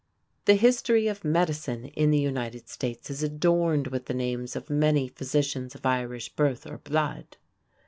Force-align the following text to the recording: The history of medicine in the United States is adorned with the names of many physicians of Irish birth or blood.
The 0.45 0.55
history 0.55 1.05
of 1.07 1.23
medicine 1.23 1.85
in 1.85 2.09
the 2.09 2.17
United 2.19 2.67
States 2.67 3.11
is 3.11 3.21
adorned 3.21 3.89
with 3.89 4.05
the 4.07 4.15
names 4.15 4.55
of 4.55 4.67
many 4.67 5.07
physicians 5.07 5.75
of 5.75 5.85
Irish 5.85 6.29
birth 6.29 6.65
or 6.65 6.79
blood. 6.79 7.37